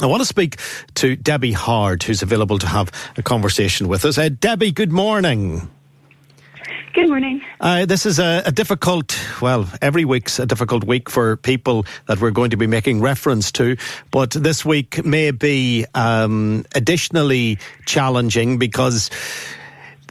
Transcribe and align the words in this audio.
I 0.00 0.06
want 0.06 0.20
to 0.20 0.26
speak 0.26 0.58
to 0.94 1.16
Debbie 1.16 1.52
Hard, 1.52 2.04
who's 2.04 2.22
available 2.22 2.58
to 2.58 2.66
have 2.66 2.92
a 3.16 3.22
conversation 3.22 3.88
with 3.88 4.04
us. 4.04 4.16
Uh, 4.16 4.28
Debbie, 4.28 4.70
good 4.70 4.92
morning. 4.92 5.68
Good 6.94 7.08
morning. 7.08 7.42
Uh, 7.60 7.84
this 7.84 8.06
is 8.06 8.18
a, 8.18 8.42
a, 8.46 8.52
difficult, 8.52 9.18
well, 9.42 9.68
every 9.82 10.04
week's 10.04 10.38
a 10.38 10.46
difficult 10.46 10.84
week 10.84 11.10
for 11.10 11.36
people 11.36 11.84
that 12.06 12.20
we're 12.20 12.30
going 12.30 12.50
to 12.50 12.56
be 12.56 12.66
making 12.66 13.00
reference 13.00 13.52
to, 13.52 13.76
but 14.10 14.30
this 14.30 14.64
week 14.64 15.04
may 15.04 15.30
be 15.30 15.84
um, 15.94 16.64
additionally 16.74 17.58
challenging 17.84 18.58
because 18.58 19.10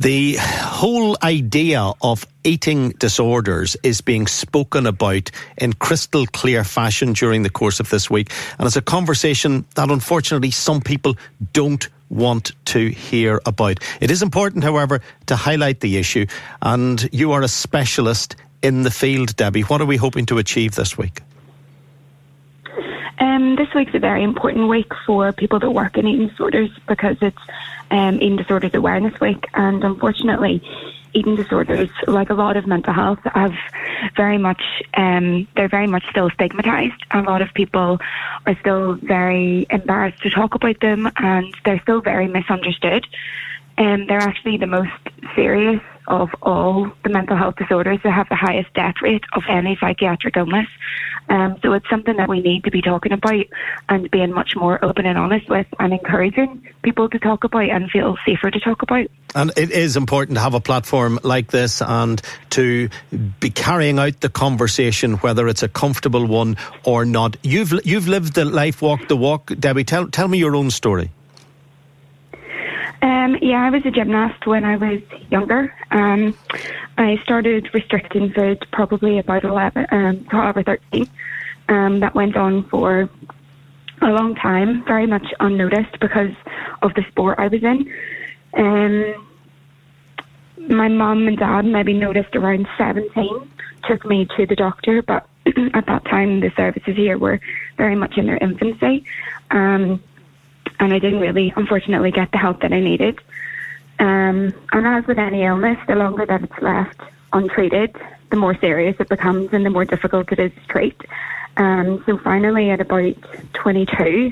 the 0.02 0.38
whole 0.40 1.18
idea 1.24 1.92
of 2.02 2.26
eating 2.44 2.90
disorders 2.92 3.76
is 3.82 4.02
being 4.02 4.28
spoken 4.28 4.86
about 4.86 5.32
in 5.58 5.74
crystal 5.74 6.26
clear 6.28 6.64
fashion 6.64 7.14
during 7.14 7.44
the 7.44 7.50
course 7.50 7.80
of 7.80 7.90
this 7.90 8.10
week. 8.10 8.32
And 8.60 8.68
it's 8.68 8.76
a 8.76 8.82
conversation 8.82 9.66
that 9.76 9.90
unfortunately 9.90 10.52
some 10.52 10.82
people 10.82 11.18
don't 11.54 11.90
want 12.10 12.52
to 12.66 12.90
hear 12.90 13.42
about. 13.46 13.80
It 14.00 14.12
is 14.12 14.22
important, 14.22 14.64
however, 14.64 15.02
to 15.26 15.36
highlight 15.36 15.80
the 15.80 15.98
issue. 15.98 16.28
And 16.62 17.10
you 17.12 17.32
are 17.32 17.42
a 17.42 17.48
specialist 17.48 18.36
in 18.62 18.84
the 18.84 18.92
field, 18.92 19.36
Debbie. 19.36 19.62
What 19.62 19.82
are 19.82 19.86
we 19.86 19.98
hoping 19.98 20.26
to 20.28 20.38
achieve 20.38 20.76
this 20.76 20.98
week? 20.98 21.22
Um, 23.20 23.56
this 23.56 23.68
week's 23.74 23.96
a 23.96 24.00
very 24.00 24.24
important 24.24 24.68
week 24.68 24.92
for 25.06 25.32
people 25.32 25.60
that 25.60 25.72
work 25.72 25.98
in 25.98 26.08
eating 26.08 26.28
disorders 26.28 26.70
because 26.88 27.18
it's 27.22 27.38
um, 27.92 28.16
Eating 28.16 28.38
Disorders 28.38 28.74
Awareness 28.74 29.20
Week, 29.20 29.46
and 29.54 29.84
unfortunately, 29.84 30.62
eating 31.14 31.36
disorders, 31.36 31.90
like 32.08 32.30
a 32.30 32.34
lot 32.34 32.58
of 32.58 32.68
mental 32.68 32.94
health, 32.94 33.20
have 33.34 33.54
very 34.16 34.38
much 34.38 34.62
um, 34.94 35.48
they're 35.56 35.68
very 35.68 35.88
much 35.88 36.04
still 36.12 36.30
stigmatized. 36.32 37.02
A 37.12 37.22
lot 37.22 37.42
of 37.42 37.54
people 37.54 38.00
are 38.46 38.58
still 38.60 38.94
very 38.96 39.66
embarrassed 39.70 40.22
to 40.24 40.30
talk 40.30 40.56
about 40.56 40.80
them, 40.80 41.10
and 41.18 41.56
they're 41.66 41.82
still 41.82 42.02
very 42.02 42.28
misunderstood. 42.28 43.06
And 43.78 44.02
um, 44.02 44.08
they're 44.08 44.20
actually 44.20 44.58
the 44.58 44.68
most 44.68 44.92
serious 45.36 45.82
of 46.08 46.30
all 46.42 46.90
the 47.04 47.10
mental 47.10 47.36
health 47.36 47.56
disorders 47.58 48.00
that 48.04 48.14
have 48.14 48.30
the 48.30 48.36
highest 48.36 48.74
death 48.74 48.96
rate 49.02 49.24
of 49.34 49.44
any 49.50 49.78
psychiatric 49.80 50.38
illness. 50.38 50.68
Um, 51.30 51.58
so 51.62 51.74
it's 51.74 51.90
something 51.90 52.16
that 52.16 52.30
we 52.30 52.40
need 52.40 52.64
to 52.64 52.72
be 52.72 52.82
talking 52.82 53.12
about 53.12 53.46
and 53.90 54.10
being 54.10 54.32
much 54.32 54.56
more 54.56 54.84
open 54.84 55.06
and 55.06 55.18
honest 55.18 55.50
with 55.50 55.68
and 55.78 55.92
encouraging 55.92 56.66
people 56.82 57.10
to 57.10 57.20
talk 57.20 57.44
about 57.44 57.70
and 57.70 57.92
feel 57.92 58.16
safer 58.26 58.50
to 58.50 58.60
talk 58.62 58.82
about. 58.82 59.08
And 59.36 59.52
it 59.58 59.72
is 59.72 59.98
important 59.98 60.38
to 60.38 60.42
have 60.42 60.54
a 60.54 60.62
platform 60.62 61.20
like 61.24 61.52
this 61.52 61.82
and 61.82 62.22
to 62.52 62.88
be 63.42 63.50
carrying 63.50 64.00
out 64.00 64.22
the 64.22 64.30
conversation, 64.30 65.16
whether 65.16 65.50
it's 65.50 65.64
a 65.64 65.68
comfortable 65.68 66.26
one 66.26 66.56
or 66.86 67.04
not. 67.04 67.36
You've 67.44 67.74
you've 67.86 68.08
lived 68.08 68.36
the 68.36 68.46
life, 68.46 68.82
walked 68.82 69.10
the 69.10 69.18
walk, 69.18 69.52
Debbie. 69.60 69.84
Tell 69.84 70.08
tell 70.08 70.30
me 70.30 70.38
your 70.38 70.56
own 70.56 70.72
story. 70.72 71.12
Um, 73.02 73.38
yeah, 73.42 73.64
I 73.64 73.70
was 73.70 73.86
a 73.86 73.92
gymnast 73.92 74.48
when 74.48 74.64
I 74.64 74.76
was 74.76 75.02
younger. 75.30 75.74
Um, 75.92 76.36
I 76.98 77.20
started 77.24 77.70
restricting 77.74 78.32
food 78.32 78.66
probably 78.72 79.20
about 79.20 79.44
11, 79.44 79.88
um, 79.92 80.26
12 80.26 80.58
or 80.58 80.64
13. 80.64 81.10
Um, 81.70 82.00
that 82.00 82.16
went 82.16 82.36
on 82.36 82.64
for 82.70 83.10
a 84.02 84.08
long 84.08 84.36
time, 84.36 84.84
very 84.86 85.06
much 85.06 85.26
unnoticed 85.40 86.00
because 86.00 86.32
of 86.82 86.94
the 86.94 87.04
sport 87.10 87.40
I 87.40 87.48
was 87.48 87.64
in. 87.64 87.94
Um, 88.54 89.28
my 90.70 90.88
mum 90.88 91.28
and 91.28 91.38
dad 91.38 91.66
maybe 91.66 91.94
noticed 91.94 92.36
around 92.36 92.68
17, 92.78 93.52
took 93.88 94.06
me 94.06 94.28
to 94.38 94.46
the 94.46 94.56
doctor, 94.56 95.02
but 95.02 95.28
at 95.74 95.86
that 95.86 96.06
time 96.06 96.40
the 96.40 96.52
services 96.56 96.96
here 96.96 97.18
were 97.18 97.40
very 97.78 97.96
much 97.96 98.18
in 98.18 98.26
their 98.26 98.38
infancy. 98.38 99.06
Um, 99.52 100.02
and 100.80 100.94
I 100.94 101.00
didn't 101.00 101.20
really, 101.20 101.54
unfortunately, 101.56 102.12
get 102.12 102.32
the 102.32 102.38
help 102.38 102.62
that 102.62 102.74
I 102.74 102.80
needed. 102.80 103.20
Um, 104.00 104.54
and 104.72 104.88
as 104.88 105.08
with 105.08 105.18
any 105.18 105.44
illness, 105.44 105.78
the 105.88 105.96
longer 105.96 106.26
that 106.26 106.44
it's 106.44 106.62
left 106.62 107.02
untreated, 107.34 107.96
the 108.30 108.36
more 108.36 108.56
serious 108.60 108.96
it 109.00 109.10
becomes 109.10 109.50
and 109.54 109.66
the 109.66 109.70
more 109.70 109.86
difficult 109.86 110.32
it 110.32 110.40
is 110.40 110.52
to 110.54 110.68
treat. 110.68 111.02
Um, 111.58 112.04
so 112.06 112.18
finally, 112.20 112.70
at 112.70 112.82
about 112.82 113.16
22, 113.54 114.32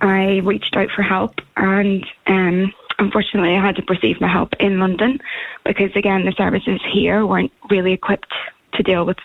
I 0.00 0.38
reached 0.38 0.76
out 0.76 0.90
for 0.90 1.02
help, 1.02 1.40
and 1.56 2.04
um, 2.26 2.72
unfortunately, 2.98 3.54
I 3.54 3.64
had 3.64 3.76
to 3.76 3.84
receive 3.88 4.20
my 4.20 4.28
help 4.28 4.54
in 4.58 4.80
London 4.80 5.20
because, 5.64 5.94
again, 5.94 6.24
the 6.24 6.32
services 6.32 6.80
here 6.92 7.24
weren't 7.24 7.52
really 7.70 7.92
equipped 7.92 8.32
to 8.74 8.82
deal 8.82 9.06
with 9.06 9.18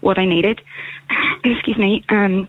what 0.00 0.18
I 0.18 0.24
needed. 0.24 0.60
Excuse 1.44 1.78
me. 1.78 2.04
Um, 2.08 2.48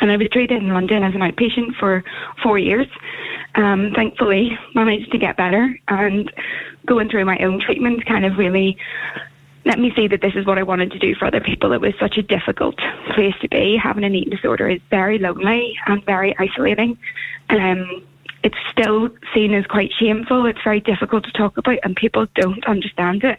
and 0.00 0.10
I 0.10 0.16
was 0.16 0.28
treated 0.28 0.62
in 0.62 0.68
London 0.68 1.02
as 1.02 1.14
an 1.14 1.20
outpatient 1.20 1.76
for 1.76 2.04
four 2.42 2.58
years. 2.58 2.86
Um, 3.54 3.92
thankfully, 3.94 4.56
managed 4.74 5.10
to 5.12 5.18
get 5.18 5.36
better 5.36 5.76
and 5.88 6.32
going 6.86 7.08
through 7.08 7.24
my 7.24 7.38
own 7.38 7.60
treatment 7.60 8.06
kind 8.06 8.24
of 8.24 8.38
really 8.38 8.78
let 9.64 9.78
me 9.78 9.92
see 9.94 10.08
that 10.08 10.22
this 10.22 10.34
is 10.34 10.46
what 10.46 10.58
I 10.58 10.62
wanted 10.62 10.90
to 10.92 10.98
do 10.98 11.14
for 11.14 11.26
other 11.26 11.40
people. 11.40 11.72
It 11.72 11.80
was 11.80 11.92
such 12.00 12.16
a 12.16 12.22
difficult 12.22 12.78
place 13.14 13.34
to 13.42 13.48
be. 13.48 13.76
Having 13.76 14.04
an 14.04 14.14
eating 14.14 14.30
disorder 14.30 14.68
is 14.68 14.80
very 14.88 15.18
lonely 15.18 15.76
and 15.86 16.04
very 16.04 16.34
isolating. 16.38 16.96
Um, 17.50 18.02
it's 18.42 18.56
still 18.70 19.10
seen 19.34 19.52
as 19.52 19.66
quite 19.66 19.92
shameful. 19.92 20.46
It's 20.46 20.62
very 20.64 20.80
difficult 20.80 21.24
to 21.24 21.32
talk 21.32 21.58
about, 21.58 21.78
and 21.82 21.94
people 21.94 22.26
don't 22.34 22.64
understand 22.66 23.22
it. 23.22 23.38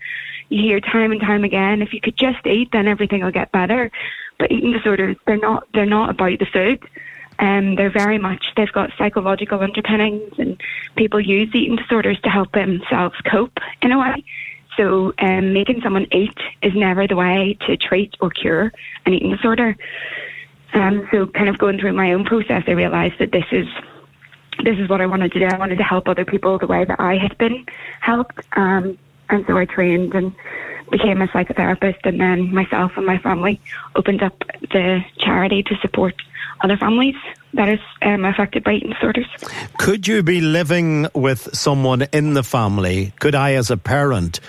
You 0.50 0.62
hear 0.62 0.80
time 0.80 1.12
and 1.12 1.22
time 1.22 1.44
again, 1.44 1.82
if 1.82 1.94
you 1.94 2.02
could 2.02 2.18
just 2.18 2.46
eat, 2.46 2.70
then 2.72 2.88
everything 2.88 3.24
will 3.24 3.32
get 3.32 3.52
better. 3.52 3.90
But 4.42 4.52
eating 4.52 4.72
disorders, 4.72 5.18
they're 5.28 5.38
not 5.38 5.68
they're 5.72 5.86
not 5.86 6.10
about 6.10 6.40
the 6.40 6.48
food. 6.48 6.84
Um, 7.38 7.76
they're 7.76 7.92
very 7.92 8.18
much 8.18 8.44
they've 8.58 8.72
got 8.72 8.90
psychological 8.98 9.60
underpinnings, 9.60 10.34
and 10.40 10.60
people 10.96 11.22
use 11.22 11.54
eating 11.54 11.76
disorders 11.76 12.20
to 12.22 12.30
help 12.30 12.52
themselves 12.54 13.16
cope 13.30 13.60
in 13.84 13.92
a 13.92 14.00
way. 14.00 14.24
So 14.78 15.14
um, 15.20 15.54
making 15.54 15.82
someone 15.84 16.08
eat 16.12 16.40
is 16.64 16.74
never 16.74 17.06
the 17.08 17.16
way 17.16 17.56
to 17.68 17.78
treat 17.78 18.16
or 18.20 18.32
cure 18.32 18.74
an 19.06 19.14
eating 19.14 19.30
disorder. 19.30 19.78
Um, 20.74 21.08
so 21.12 21.28
kind 21.28 21.48
of 21.48 21.60
going 21.60 21.80
through 21.80 21.94
my 21.94 22.14
own 22.14 22.26
process, 22.26 22.64
I 22.66 22.72
realised 22.72 23.20
that 23.20 23.32
this 23.32 23.46
is 23.52 23.68
this 24.64 24.80
is 24.80 24.90
what 24.90 25.02
I 25.02 25.06
wanted 25.06 25.34
to 25.34 25.40
do. 25.40 25.46
I 25.46 25.58
wanted 25.60 25.78
to 25.78 25.84
help 25.84 26.08
other 26.08 26.26
people 26.26 26.58
the 26.58 26.66
way 26.66 26.84
that 26.84 27.00
I 27.00 27.18
had 27.18 27.38
been 27.38 27.64
helped. 28.00 28.40
Um, 28.54 28.98
and 29.30 29.46
so 29.46 29.56
I 29.56 29.66
trained 29.66 30.16
and 30.16 30.34
became 30.92 31.22
a 31.22 31.28
psychotherapist, 31.28 32.00
and 32.04 32.20
then 32.20 32.54
myself 32.54 32.92
and 32.98 33.06
my 33.06 33.18
family 33.18 33.60
opened 33.96 34.22
up 34.22 34.38
the 34.62 35.04
charity 35.18 35.64
to 35.64 35.76
support 35.82 36.16
other 36.64 36.78
families 36.78 37.16
that 37.54 37.70
is 37.70 37.80
um, 38.02 38.26
affected 38.26 38.64
by 38.64 38.74
eating 38.74 38.92
disorders. 38.92 39.26
Could 39.78 40.08
you 40.08 40.24
be 40.24 40.42
living 40.42 41.08
with 41.14 41.54
someone 41.56 42.04
in 42.14 42.34
the 42.34 42.44
family? 42.44 43.14
Could 43.20 43.36
I, 43.36 43.54
as 43.54 43.72
a 43.72 43.78
parent, 43.78 44.40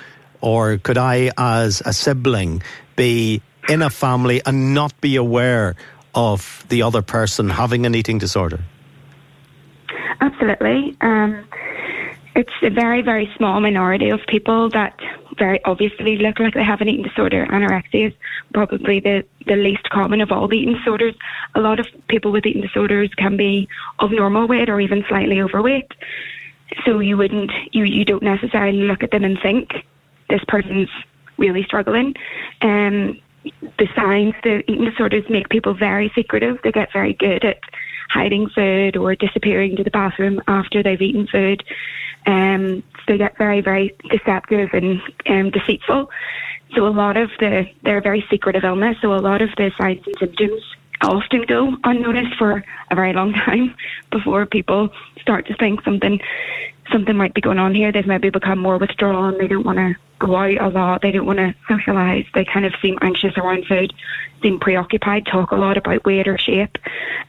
or 0.40 0.78
could 0.78 0.98
I, 0.98 1.30
as 1.38 1.82
a 1.84 1.92
sibling, 1.92 2.62
be 2.96 3.40
in 3.68 3.82
a 3.82 3.90
family 3.90 4.42
and 4.44 4.74
not 4.74 5.00
be 5.00 5.16
aware 5.16 5.76
of 6.14 6.64
the 6.68 6.82
other 6.82 7.02
person 7.02 7.48
having 7.48 7.86
an 7.86 7.94
eating 7.94 8.18
disorder? 8.18 8.60
Absolutely. 10.20 10.96
Um, 11.00 11.44
it's 12.34 12.52
a 12.62 12.70
very, 12.70 13.02
very 13.02 13.30
small 13.36 13.60
minority 13.60 14.10
of 14.10 14.20
people 14.26 14.68
that 14.70 14.98
very 15.38 15.62
obviously 15.64 16.16
look 16.16 16.38
like 16.38 16.54
they 16.54 16.64
have 16.64 16.80
an 16.80 16.88
eating 16.88 17.04
disorder. 17.04 17.46
Anorexia 17.46 18.08
is 18.08 18.14
probably 18.52 19.00
the, 19.00 19.24
the 19.46 19.56
least 19.56 19.88
common 19.90 20.20
of 20.20 20.30
all 20.30 20.48
the 20.48 20.58
eating 20.58 20.74
disorders. 20.74 21.14
A 21.54 21.60
lot 21.60 21.80
of 21.80 21.86
people 22.08 22.32
with 22.32 22.46
eating 22.46 22.62
disorders 22.62 23.10
can 23.16 23.36
be 23.36 23.68
of 23.98 24.10
normal 24.10 24.46
weight 24.46 24.68
or 24.68 24.80
even 24.80 25.04
slightly 25.08 25.40
overweight. 25.40 25.90
So 26.84 27.00
you 27.00 27.16
wouldn't, 27.16 27.50
you, 27.72 27.84
you 27.84 28.04
don't 28.04 28.22
necessarily 28.22 28.82
look 28.82 29.02
at 29.02 29.10
them 29.10 29.24
and 29.24 29.38
think 29.40 29.70
this 30.28 30.40
person's 30.48 30.88
really 31.36 31.64
struggling. 31.64 32.14
Um, 32.62 33.20
the 33.78 33.88
signs, 33.96 34.34
the 34.42 34.62
eating 34.70 34.84
disorders 34.84 35.24
make 35.28 35.48
people 35.48 35.74
very 35.74 36.10
secretive. 36.14 36.58
They 36.62 36.72
get 36.72 36.92
very 36.92 37.14
good 37.14 37.44
at 37.44 37.58
hiding 38.10 38.48
food 38.54 38.96
or 38.96 39.14
disappearing 39.14 39.76
to 39.76 39.84
the 39.84 39.90
bathroom 39.90 40.40
after 40.46 40.82
they've 40.82 41.00
eaten 41.00 41.26
food. 41.26 41.64
Um, 42.26 42.82
they 43.08 43.18
get 43.18 43.36
very, 43.36 43.60
very 43.60 43.96
deceptive 44.10 44.70
and 44.72 45.00
um, 45.28 45.50
deceitful. 45.50 46.10
So 46.74 46.86
a 46.86 46.88
lot 46.88 47.16
of 47.16 47.30
the, 47.38 47.66
they're 47.82 47.98
a 47.98 48.02
very 48.02 48.24
secretive 48.30 48.64
illness. 48.64 48.96
So 49.02 49.14
a 49.14 49.16
lot 49.16 49.42
of 49.42 49.50
the 49.56 49.70
signs 49.78 50.00
and 50.06 50.16
symptoms 50.18 50.62
often 51.02 51.42
go 51.42 51.76
unnoticed 51.84 52.36
for 52.38 52.64
a 52.90 52.94
very 52.94 53.12
long 53.12 53.32
time 53.46 53.74
before 54.10 54.46
people 54.46 54.90
start 55.20 55.46
to 55.46 55.56
think 55.56 55.82
something 55.84 56.20
something 56.90 57.16
might 57.16 57.32
be 57.32 57.40
going 57.40 57.58
on 57.58 57.74
here. 57.74 57.90
They've 57.92 58.06
maybe 58.06 58.28
become 58.30 58.58
more 58.58 58.76
withdrawn. 58.76 59.38
They 59.38 59.46
don't 59.46 59.64
want 59.64 59.78
to 59.78 59.94
go 60.18 60.36
out 60.36 60.60
a 60.60 60.68
lot. 60.68 61.00
They 61.00 61.10
don't 61.10 61.26
want 61.26 61.38
to 61.38 61.54
socialise. 61.68 62.26
They 62.34 62.44
kind 62.44 62.66
of 62.66 62.74
seem 62.82 62.98
anxious 63.00 63.36
around 63.38 63.66
food, 63.66 63.92
seem 64.42 64.60
preoccupied, 64.60 65.26
talk 65.26 65.52
a 65.52 65.56
lot 65.56 65.76
about 65.76 66.04
weight 66.04 66.28
or 66.28 66.36
shape. 66.38 66.76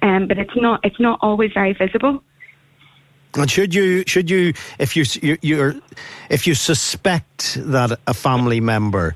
Um, 0.01 0.27
but 0.27 0.37
it's 0.37 0.55
not 0.55 0.81
it's 0.83 0.99
not 0.99 1.19
always 1.21 1.51
very 1.53 1.73
visible. 1.73 2.23
And 3.35 3.49
should 3.49 3.73
you 3.73 4.03
should 4.05 4.29
you 4.29 4.53
if 4.77 4.95
you 4.95 5.37
you're 5.41 5.75
if 6.29 6.45
you 6.45 6.53
suspect 6.53 7.55
that 7.55 7.99
a 8.05 8.13
family 8.13 8.59
member 8.59 9.15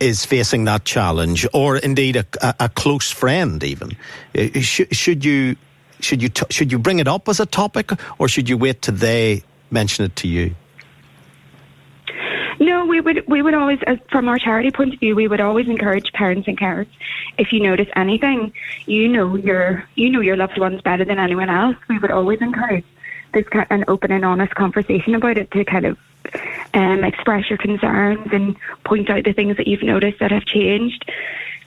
is 0.00 0.26
facing 0.26 0.64
that 0.64 0.84
challenge, 0.84 1.46
or 1.54 1.76
indeed 1.76 2.16
a, 2.16 2.26
a 2.60 2.68
close 2.68 3.10
friend, 3.10 3.62
even 3.62 3.96
uh, 4.36 4.60
should, 4.60 4.94
should 4.94 5.24
you 5.24 5.56
should 6.00 6.22
you 6.22 6.28
should 6.50 6.70
you 6.70 6.78
bring 6.78 6.98
it 6.98 7.08
up 7.08 7.28
as 7.28 7.40
a 7.40 7.46
topic, 7.46 7.90
or 8.18 8.28
should 8.28 8.48
you 8.48 8.58
wait 8.58 8.82
till 8.82 8.94
they 8.94 9.42
mention 9.70 10.04
it 10.04 10.14
to 10.16 10.28
you? 10.28 10.54
No, 12.60 12.84
we 12.84 13.00
would 13.00 13.24
we 13.26 13.40
would 13.40 13.54
always, 13.54 13.78
from 14.10 14.28
our 14.28 14.38
charity 14.38 14.70
point 14.70 14.94
of 14.94 15.00
view, 15.00 15.16
we 15.16 15.26
would 15.26 15.40
always 15.40 15.68
encourage 15.68 16.12
parents 16.12 16.46
and 16.46 16.58
carers. 16.58 16.86
If 17.38 17.52
you 17.52 17.60
notice 17.60 17.88
anything, 17.96 18.52
you 18.86 19.08
know 19.08 19.36
your 19.36 19.84
you 19.94 20.10
know 20.10 20.20
your 20.20 20.36
loved 20.36 20.58
ones 20.58 20.82
better 20.82 21.04
than 21.04 21.18
anyone 21.18 21.48
else. 21.48 21.76
We 21.88 21.98
would 21.98 22.10
always 22.10 22.40
encourage 22.40 22.84
this 23.32 23.48
kind 23.48 23.66
an 23.70 23.84
open 23.88 24.12
and 24.12 24.24
honest 24.24 24.54
conversation 24.54 25.14
about 25.14 25.38
it 25.38 25.50
to 25.52 25.64
kind 25.64 25.86
of 25.86 25.98
um, 26.74 27.04
express 27.04 27.48
your 27.48 27.58
concerns 27.58 28.28
and 28.32 28.56
point 28.84 29.10
out 29.10 29.24
the 29.24 29.32
things 29.32 29.56
that 29.56 29.66
you've 29.66 29.82
noticed 29.82 30.18
that 30.20 30.30
have 30.30 30.44
changed. 30.44 31.10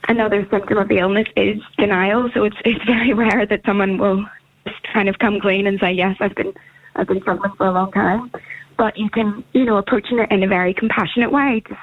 Another 0.08 0.48
symptom 0.50 0.78
of 0.78 0.88
the 0.88 1.00
illness 1.00 1.28
is 1.36 1.62
denial. 1.78 2.30
So 2.34 2.44
it's 2.44 2.58
it's 2.64 2.84
very 2.86 3.14
rare 3.14 3.46
that 3.46 3.66
someone 3.66 3.98
will 3.98 4.26
just 4.66 4.84
kind 4.94 5.10
of 5.10 5.20
come 5.20 5.40
clean 5.40 5.68
and 5.68 5.80
say, 5.80 5.92
"Yes, 5.92 6.18
I've 6.20 6.36
been 6.36 6.54
I've 6.96 7.08
been 7.08 7.22
struggling 7.22 7.54
for 7.54 7.68
a 7.68 7.72
long 7.72 7.92
time." 7.92 8.32
But 8.78 8.98
you 8.98 9.10
can, 9.10 9.44
you 9.54 9.64
know, 9.64 9.78
approaching 9.78 10.20
it 10.20 10.32
in 10.32 10.44
a 10.44 10.48
very 10.48 10.74
compassionate 10.74 11.32
way. 11.32 11.64
Just, 11.68 11.80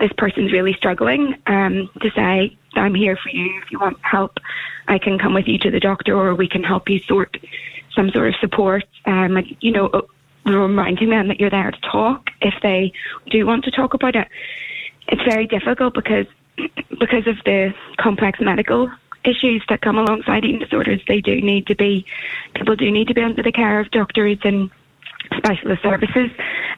this 0.00 0.12
person's 0.18 0.52
really 0.52 0.72
struggling. 0.74 1.36
Um, 1.46 1.88
to 2.00 2.10
say, 2.10 2.56
"I'm 2.74 2.94
here 2.94 3.16
for 3.16 3.30
you. 3.30 3.60
If 3.62 3.70
you 3.70 3.78
want 3.78 3.98
help, 4.02 4.38
I 4.88 4.98
can 4.98 5.18
come 5.18 5.34
with 5.34 5.46
you 5.46 5.58
to 5.58 5.70
the 5.70 5.80
doctor, 5.80 6.16
or 6.16 6.34
we 6.34 6.48
can 6.48 6.64
help 6.64 6.88
you 6.88 6.98
sort 6.98 7.38
some 7.94 8.10
sort 8.10 8.28
of 8.28 8.34
support." 8.40 8.84
Um, 9.06 9.34
like, 9.34 9.56
you 9.60 9.72
know, 9.72 9.86
uh, 9.86 10.02
reminding 10.44 11.10
them 11.10 11.28
that 11.28 11.40
you're 11.40 11.50
there 11.50 11.70
to 11.70 11.80
talk 11.80 12.30
if 12.40 12.54
they 12.62 12.92
do 13.30 13.46
want 13.46 13.64
to 13.64 13.70
talk 13.70 13.94
about 13.94 14.16
it. 14.16 14.28
It's 15.08 15.22
very 15.22 15.46
difficult 15.46 15.94
because 15.94 16.26
because 16.98 17.26
of 17.26 17.36
the 17.44 17.74
complex 17.98 18.40
medical 18.40 18.90
issues 19.24 19.62
that 19.68 19.80
come 19.80 19.98
alongside 19.98 20.44
eating 20.44 20.60
disorders, 20.60 21.00
they 21.06 21.20
do 21.20 21.40
need 21.40 21.66
to 21.66 21.74
be, 21.74 22.04
people 22.54 22.76
do 22.76 22.90
need 22.90 23.08
to 23.08 23.14
be 23.14 23.22
under 23.22 23.42
the 23.42 23.52
care 23.52 23.80
of 23.80 23.90
doctors 23.90 24.38
and 24.44 24.70
specialist 25.36 25.82
services. 25.82 26.30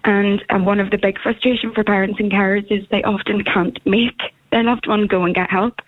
And, 0.05 0.45
and 0.51 0.67
one 0.67 0.81
of 0.81 0.91
the 0.91 0.99
big 0.99 1.19
frustration 1.19 1.73
for 1.73 1.85
parents 1.85 2.21
and 2.21 2.31
carers 2.31 2.71
is 2.71 2.87
they 2.91 3.03
often 3.03 3.43
can't 3.45 3.79
make 3.87 4.21
their 4.51 4.63
loved 4.63 4.87
one 4.87 5.07
go 5.07 5.25
and 5.25 5.35
get 5.35 5.51
help. 5.51 5.81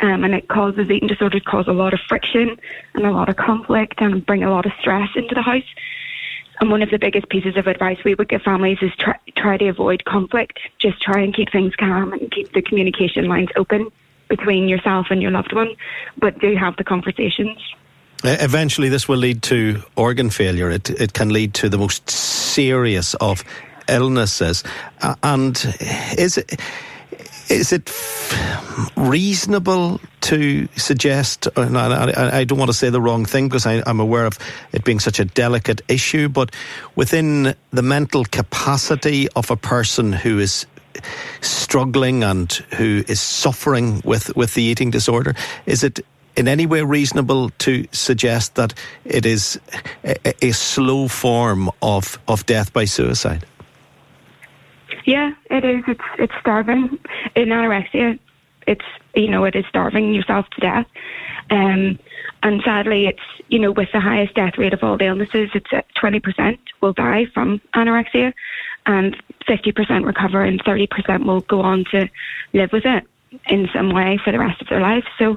Um, 0.00 0.24
and 0.24 0.34
it 0.34 0.48
causes 0.48 0.90
eating 0.90 1.08
disorders 1.08 1.42
cause 1.46 1.68
a 1.68 1.72
lot 1.72 1.94
of 1.94 2.00
friction 2.08 2.58
and 2.94 3.06
a 3.06 3.10
lot 3.10 3.28
of 3.28 3.36
conflict 3.36 4.00
and 4.00 4.24
bring 4.26 4.42
a 4.42 4.50
lot 4.50 4.66
of 4.66 4.72
stress 4.80 5.08
into 5.14 5.34
the 5.34 5.42
house. 5.42 5.62
And 6.60 6.70
one 6.70 6.82
of 6.82 6.90
the 6.90 6.98
biggest 6.98 7.28
pieces 7.28 7.56
of 7.56 7.66
advice 7.66 7.98
we 8.04 8.14
would 8.14 8.28
give 8.28 8.42
families 8.42 8.78
is 8.80 8.90
try, 8.96 9.18
try 9.36 9.56
to 9.56 9.68
avoid 9.68 10.04
conflict. 10.04 10.58
Just 10.78 11.00
try 11.00 11.20
and 11.20 11.34
keep 11.34 11.50
things 11.50 11.74
calm 11.76 12.12
and 12.12 12.30
keep 12.30 12.52
the 12.52 12.62
communication 12.62 13.26
lines 13.26 13.48
open 13.56 13.90
between 14.28 14.68
yourself 14.68 15.08
and 15.10 15.20
your 15.22 15.30
loved 15.30 15.52
one, 15.52 15.74
but 16.18 16.38
do 16.38 16.56
have 16.56 16.76
the 16.76 16.84
conversations. 16.84 17.58
Eventually, 18.24 18.88
this 18.88 19.06
will 19.06 19.18
lead 19.18 19.42
to 19.42 19.82
organ 19.96 20.30
failure. 20.30 20.70
It, 20.70 20.88
it 20.90 21.12
can 21.12 21.30
lead 21.30 21.52
to 21.54 21.68
the 21.68 21.76
most 21.76 22.08
serious 22.08 23.14
of 23.14 23.44
illnesses. 23.88 24.64
Uh, 25.02 25.14
and 25.22 25.56
is 26.16 26.38
it 26.38 26.58
is 27.48 27.72
it 27.72 27.92
reasonable 28.96 30.00
to 30.22 30.68
suggest, 30.76 31.48
and 31.56 31.76
I, 31.76 32.38
I, 32.40 32.44
don't 32.44 32.58
want 32.58 32.70
to 32.70 32.76
say 32.76 32.90
the 32.90 33.00
wrong 33.00 33.26
thing 33.26 33.48
because 33.48 33.66
I, 33.66 33.82
I'm 33.86 34.00
aware 34.00 34.26
of 34.26 34.38
it 34.72 34.84
being 34.84 35.00
such 35.00 35.20
a 35.20 35.24
delicate 35.24 35.82
issue, 35.88 36.28
but 36.28 36.50
within 36.96 37.54
the 37.70 37.82
mental 37.82 38.24
capacity 38.24 39.28
of 39.36 39.50
a 39.50 39.56
person 39.56 40.12
who 40.12 40.38
is 40.38 40.66
struggling 41.40 42.22
and 42.22 42.50
who 42.76 43.04
is 43.06 43.20
suffering 43.20 44.00
with, 44.04 44.34
with 44.36 44.54
the 44.54 44.62
eating 44.62 44.90
disorder, 44.90 45.34
is 45.66 45.84
it 45.84 46.00
in 46.36 46.48
any 46.48 46.66
way 46.66 46.82
reasonable 46.82 47.50
to 47.50 47.86
suggest 47.92 48.54
that 48.56 48.74
it 49.04 49.26
is 49.26 49.60
a, 50.04 50.46
a 50.46 50.52
slow 50.52 51.06
form 51.08 51.70
of, 51.82 52.18
of 52.26 52.46
death 52.46 52.72
by 52.72 52.84
suicide? 52.86 53.44
Yeah, 55.04 55.32
it 55.50 55.64
is. 55.64 55.84
It's 55.86 56.00
it's 56.18 56.32
starving. 56.40 56.98
In 57.34 57.48
anorexia, 57.48 58.18
it's 58.66 58.84
you 59.14 59.28
know 59.28 59.44
it 59.44 59.54
is 59.54 59.64
starving 59.68 60.14
yourself 60.14 60.48
to 60.50 60.60
death. 60.60 60.86
Um, 61.50 61.98
and 62.42 62.62
sadly, 62.64 63.06
it's 63.06 63.22
you 63.48 63.58
know 63.58 63.72
with 63.72 63.88
the 63.92 64.00
highest 64.00 64.34
death 64.34 64.58
rate 64.58 64.72
of 64.72 64.82
all 64.82 64.96
the 64.96 65.06
illnesses, 65.06 65.50
it's 65.54 65.70
twenty 65.94 66.20
percent 66.20 66.58
will 66.80 66.92
die 66.92 67.26
from 67.32 67.60
anorexia, 67.74 68.32
and 68.86 69.16
fifty 69.46 69.72
percent 69.72 70.04
recover, 70.04 70.42
and 70.42 70.60
thirty 70.64 70.86
percent 70.86 71.26
will 71.26 71.40
go 71.42 71.60
on 71.60 71.84
to 71.92 72.08
live 72.52 72.72
with 72.72 72.84
it 72.86 73.04
in 73.48 73.68
some 73.74 73.92
way 73.92 74.18
for 74.22 74.32
the 74.32 74.38
rest 74.38 74.60
of 74.60 74.68
their 74.68 74.80
life. 74.80 75.04
So 75.18 75.36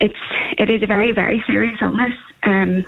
it's 0.00 0.14
it 0.58 0.70
is 0.70 0.82
a 0.82 0.86
very 0.86 1.12
very 1.12 1.42
serious 1.46 1.78
illness. 1.80 2.14
Um, 2.42 2.84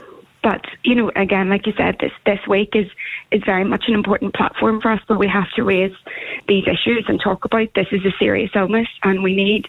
but 0.49 0.64
you 0.83 0.95
know, 0.95 1.12
again, 1.14 1.50
like 1.50 1.67
you 1.67 1.75
said, 1.76 1.97
this 2.00 2.12
this 2.25 2.38
week 2.49 2.71
is 2.73 2.87
is 3.31 3.43
very 3.45 3.64
much 3.64 3.85
an 3.87 3.95
important 3.95 4.33
platform 4.33 4.81
for 4.81 4.90
us, 4.90 5.00
but 5.07 5.19
we 5.19 5.28
have 5.28 5.50
to 5.57 5.62
raise 5.62 5.93
these 6.49 6.64
issues 6.67 7.05
and 7.07 7.21
talk 7.21 7.45
about 7.45 7.69
this 7.75 7.88
is 7.93 8.02
a 8.07 8.12
serious 8.19 8.50
illness, 8.55 8.88
and 9.02 9.23
we 9.23 9.35
need 9.35 9.69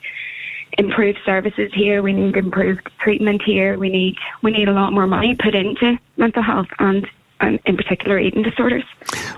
improved 0.77 1.19
services 1.25 1.69
here. 1.73 2.01
We 2.01 2.13
need 2.13 2.37
improved 2.37 2.89
treatment 2.99 3.41
here. 3.45 3.77
We 3.77 3.89
need 3.89 4.15
we 4.41 4.51
need 4.51 4.69
a 4.69 4.71
lot 4.71 4.93
more 4.93 5.05
money 5.05 5.35
put 5.35 5.53
into 5.53 5.99
mental 6.15 6.43
health 6.43 6.69
and 6.79 7.05
um, 7.41 7.59
in 7.65 7.75
particular 7.75 8.17
eating 8.17 8.43
disorders. 8.43 8.85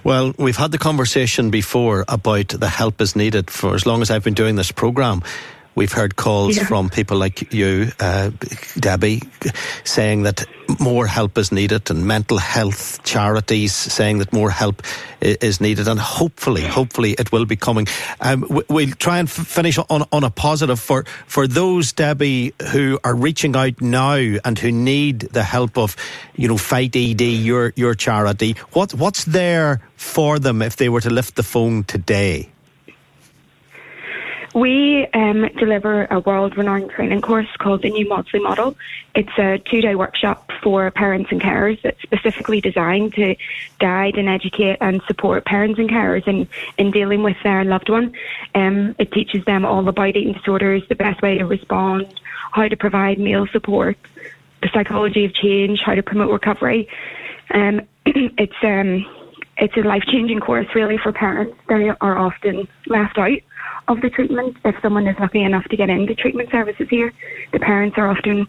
Well, 0.03 0.35
we've 0.37 0.57
had 0.57 0.71
the 0.71 0.77
conversation 0.77 1.49
before 1.49 2.05
about 2.07 2.49
the 2.49 2.69
help 2.69 3.01
is 3.01 3.15
needed 3.15 3.49
for 3.49 3.73
as 3.73 3.87
long 3.87 4.03
as 4.03 4.11
I've 4.11 4.23
been 4.23 4.35
doing 4.35 4.57
this 4.57 4.71
program. 4.71 5.23
We've 5.73 5.91
heard 5.91 6.17
calls 6.17 6.57
yeah. 6.57 6.65
from 6.65 6.89
people 6.89 7.17
like 7.17 7.53
you, 7.53 7.91
uh, 7.99 8.31
Debbie, 8.77 9.21
saying 9.85 10.23
that 10.23 10.45
more 10.79 11.07
help 11.07 11.37
is 11.37 11.51
needed, 11.51 11.89
and 11.89 12.05
mental 12.05 12.37
health 12.37 13.01
charities 13.03 13.73
saying 13.73 14.17
that 14.19 14.33
more 14.33 14.51
help 14.51 14.81
is 15.21 15.61
needed, 15.61 15.87
and 15.87 15.99
hopefully, 15.99 16.63
hopefully, 16.63 17.11
it 17.17 17.31
will 17.31 17.45
be 17.45 17.55
coming. 17.55 17.87
Um, 18.19 18.45
we'll 18.69 18.91
try 18.91 19.19
and 19.19 19.29
finish 19.29 19.77
on 19.77 20.03
on 20.11 20.23
a 20.23 20.29
positive 20.29 20.79
for 20.79 21.05
for 21.25 21.47
those 21.47 21.93
Debbie 21.93 22.53
who 22.71 22.99
are 23.03 23.15
reaching 23.15 23.55
out 23.55 23.81
now 23.81 24.15
and 24.15 24.59
who 24.59 24.71
need 24.71 25.21
the 25.31 25.43
help 25.43 25.77
of, 25.77 25.95
you 26.35 26.47
know, 26.47 26.57
Fight 26.57 26.95
ED, 26.95 27.21
your 27.21 27.71
your 27.77 27.95
charity. 27.95 28.55
What 28.73 28.93
what's 28.93 29.23
there 29.23 29.81
for 29.95 30.37
them 30.37 30.61
if 30.61 30.75
they 30.75 30.89
were 30.89 31.01
to 31.01 31.09
lift 31.09 31.35
the 31.35 31.43
phone 31.43 31.85
today? 31.85 32.50
We 34.53 35.07
um, 35.13 35.47
deliver 35.57 36.05
a 36.05 36.19
world 36.19 36.57
renowned 36.57 36.91
training 36.91 37.21
course 37.21 37.47
called 37.57 37.83
the 37.83 37.89
New 37.89 38.07
Maudsley 38.07 38.41
Model. 38.41 38.75
It's 39.15 39.31
a 39.37 39.59
two 39.59 39.79
day 39.79 39.95
workshop 39.95 40.51
for 40.61 40.91
parents 40.91 41.31
and 41.31 41.41
carers 41.41 41.81
that's 41.81 42.01
specifically 42.01 42.59
designed 42.59 43.13
to 43.13 43.35
guide 43.79 44.17
and 44.17 44.27
educate 44.27 44.77
and 44.81 45.01
support 45.07 45.45
parents 45.45 45.79
and 45.79 45.89
carers 45.89 46.27
in, 46.27 46.49
in 46.77 46.91
dealing 46.91 47.23
with 47.23 47.37
their 47.43 47.63
loved 47.63 47.89
one. 47.89 48.13
Um, 48.53 48.93
it 48.99 49.13
teaches 49.13 49.45
them 49.45 49.65
all 49.65 49.87
about 49.87 50.09
eating 50.09 50.33
disorders, 50.33 50.83
the 50.89 50.95
best 50.95 51.21
way 51.21 51.37
to 51.37 51.45
respond, 51.45 52.19
how 52.51 52.67
to 52.67 52.75
provide 52.75 53.19
meal 53.19 53.47
support, 53.53 53.97
the 54.61 54.69
psychology 54.73 55.23
of 55.23 55.33
change, 55.33 55.79
how 55.79 55.95
to 55.95 56.03
promote 56.03 56.29
recovery. 56.29 56.89
Um, 57.53 57.81
it's 58.05 58.53
um, 58.63 59.05
it's 59.61 59.77
a 59.77 59.81
life 59.81 60.03
changing 60.07 60.39
course 60.39 60.67
really 60.73 60.97
for 60.97 61.13
parents. 61.13 61.55
They 61.69 61.89
are 61.89 62.17
often 62.17 62.67
left 62.87 63.17
out 63.19 63.37
of 63.87 64.01
the 64.01 64.09
treatment. 64.09 64.57
If 64.65 64.75
someone 64.81 65.05
is 65.05 65.15
lucky 65.19 65.43
enough 65.43 65.65
to 65.65 65.77
get 65.77 65.89
into 65.89 66.15
treatment 66.15 66.49
services 66.49 66.87
here, 66.89 67.13
the 67.51 67.59
parents 67.59 67.95
are 67.99 68.07
often 68.07 68.47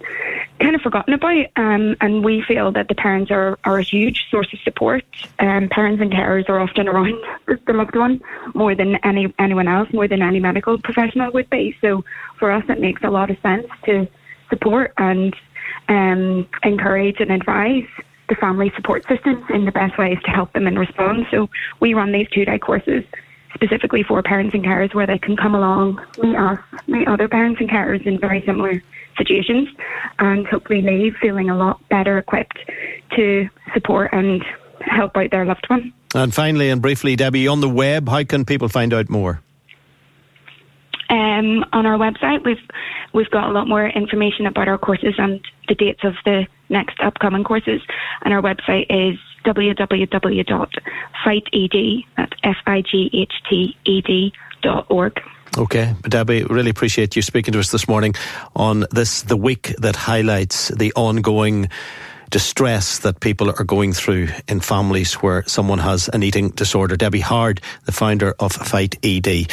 kind 0.59 0.75
of 0.75 0.81
forgotten 0.81 1.13
about. 1.13 1.47
Um, 1.57 1.97
and 2.01 2.25
we 2.25 2.43
feel 2.43 2.73
that 2.73 2.89
the 2.89 2.95
parents 2.95 3.31
are, 3.31 3.59
are 3.65 3.79
a 3.79 3.83
huge 3.83 4.31
source 4.31 4.51
of 4.55 4.61
support. 4.61 5.05
Um, 5.39 5.69
parents 5.69 6.01
and 6.01 6.11
carers 6.11 6.49
are 6.49 6.61
often 6.61 6.89
around 6.89 7.15
the 7.67 7.73
loved 7.75 7.95
one 7.95 8.23
more 8.55 8.75
than 8.75 8.97
any 9.05 9.33
anyone 9.39 9.69
else, 9.69 9.93
more 9.93 10.09
than 10.09 10.23
any 10.23 10.41
medical 10.41 10.79
professional 10.79 11.31
would 11.33 11.51
be. 11.51 11.77
So 11.83 12.05
for 12.39 12.51
us, 12.51 12.65
it 12.71 12.81
makes 12.81 13.03
a 13.05 13.11
lot 13.11 13.31
of 13.31 13.39
sense 13.41 13.67
to 13.85 14.09
support 14.49 14.95
and 14.97 15.37
um, 15.89 16.49
encourage 16.63 17.21
and 17.21 17.31
advise 17.31 17.87
the 18.33 18.41
family 18.41 18.73
support 18.75 19.07
systems 19.07 19.45
in 19.51 19.67
the 19.67 19.73
best 19.73 19.99
ways 19.99 20.17
to 20.25 20.31
help 20.31 20.53
them 20.55 20.67
in 20.67 20.79
response. 20.79 21.27
So 21.31 21.51
we 21.81 21.93
run 21.93 22.13
these 22.13 22.29
two 22.31 22.47
day 22.47 22.59
courses 22.59 23.05
specifically 23.55 24.03
for 24.03 24.23
parents 24.23 24.55
and 24.55 24.65
carers 24.65 24.95
where 24.95 25.07
they 25.07 25.19
can 25.19 25.37
come 25.37 25.55
along, 25.55 26.01
meet 26.23 26.37
us, 26.37 26.59
meet 26.87 27.07
other 27.07 27.29
parents 27.29 27.61
and 27.61 27.69
carers 27.69 28.07
in 28.07 28.19
very 28.19 28.43
similar 28.47 28.83
situations, 29.19 29.69
and 30.19 30.47
hopefully 30.47 30.81
leave 30.81 31.15
feeling 31.21 31.51
a 31.51 31.57
lot 31.57 31.87
better 31.91 32.17
equipped 32.17 32.59
to 33.15 33.47
support 33.75 34.11
and 34.15 34.43
help 34.81 35.15
out 35.15 35.31
their 35.31 35.45
loved 35.45 35.67
one. 35.69 35.93
And 36.15 36.33
finally 36.33 36.71
and 36.71 36.81
briefly, 36.81 37.15
Debbie, 37.15 37.47
on 37.47 37.61
the 37.61 37.69
web, 37.69 38.09
how 38.09 38.25
can 38.25 38.47
people 38.47 38.69
find 38.69 38.95
out 38.95 39.11
more? 39.11 39.43
Um, 41.13 41.65
on 41.75 41.85
our 41.85 41.99
website, 41.99 42.43
we've 42.43 42.57
we've 43.13 43.31
got 43.31 43.51
a 43.51 43.53
lot 43.53 43.69
more 43.69 43.87
information 43.87 44.47
about 44.47 44.67
our 44.67 44.79
courses 44.79 45.13
and 45.19 45.47
the 45.69 45.75
dates 45.75 46.01
of 46.05 46.15
the 46.25 46.47
next 46.71 46.99
upcoming 47.01 47.45
courses. 47.45 47.83
And 48.23 48.33
our 48.33 48.41
website 48.41 48.87
is 48.89 49.19
www.fighted, 49.45 52.05
that's 52.17 52.33
F-I-G-H-T-E-D 52.43 54.33
dot 54.63 54.87
org. 54.89 55.21
Okay, 55.59 55.95
Debbie, 56.03 56.45
really 56.45 56.71
appreciate 56.71 57.15
you 57.15 57.21
speaking 57.21 57.53
to 57.53 57.61
us 57.61 57.71
this 57.71 57.87
morning 57.87 58.15
on 58.57 58.87
this, 58.91 59.21
the 59.21 59.37
week 59.37 59.75
that 59.79 59.97
highlights 59.97 60.69
the 60.69 60.95
ongoing 60.95 61.69
distress 62.31 63.01
that 63.01 63.21
people 63.21 63.51
are 63.51 63.65
going 63.65 63.93
through 63.93 64.29
in 64.49 64.61
families 64.61 65.13
where 65.15 65.45
someone 65.47 65.79
has 65.79 66.09
an 66.09 66.23
eating 66.23 66.49
disorder. 66.51 66.97
Debbie 66.97 67.21
Hard, 67.21 67.61
the 67.85 67.93
founder 67.93 68.35
of 68.41 68.53
Fight 68.53 68.97
ED. 69.05 69.53